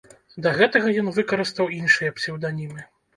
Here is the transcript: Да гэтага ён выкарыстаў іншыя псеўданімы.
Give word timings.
Да 0.43 0.53
гэтага 0.59 0.93
ён 1.01 1.11
выкарыстаў 1.17 1.69
іншыя 1.81 2.15
псеўданімы. 2.21 2.81